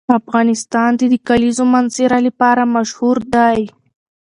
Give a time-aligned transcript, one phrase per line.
[0.19, 3.61] افغانستان د د کلیزو منظره لپاره مشهور دی.